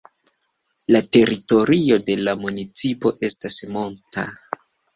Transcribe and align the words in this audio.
La 0.95 1.01
teritorio 1.17 1.99
de 2.09 2.17
la 2.23 2.35
municipo 2.47 3.15
estas 3.31 3.61
monta. 3.77 4.29